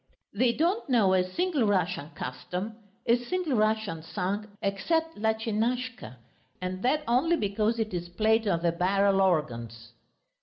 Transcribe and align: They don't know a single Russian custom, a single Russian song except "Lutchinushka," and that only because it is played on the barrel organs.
They 0.33 0.51
don't 0.51 0.89
know 0.89 1.13
a 1.13 1.23
single 1.23 1.67
Russian 1.67 2.09
custom, 2.15 2.75
a 3.05 3.17
single 3.23 3.55
Russian 3.55 4.01
song 4.01 4.47
except 4.59 5.15
"Lutchinushka," 5.15 6.15
and 6.59 6.81
that 6.81 7.03
only 7.07 7.37
because 7.37 7.77
it 7.77 7.93
is 7.93 8.09
played 8.09 8.47
on 8.47 8.63
the 8.63 8.71
barrel 8.71 9.21
organs. 9.21 9.91